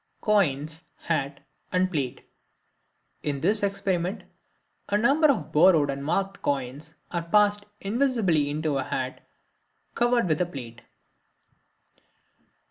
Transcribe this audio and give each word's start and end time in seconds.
Coins, 0.19 0.83
Hat, 0.95 1.41
and 1.71 1.91
Plate.—In 1.91 3.41
this 3.41 3.61
experiment 3.61 4.23
a 4.89 4.97
number 4.97 5.27
of 5.27 5.51
borrowed 5.51 5.91
and 5.91 6.03
marked 6.03 6.41
coins 6.41 6.95
are 7.11 7.21
passed 7.21 7.67
invisibly 7.81 8.49
into 8.49 8.79
a 8.79 8.83
hat 8.83 9.21
covered 9.93 10.27
with 10.27 10.41
a 10.41 10.45
plate. 10.47 10.81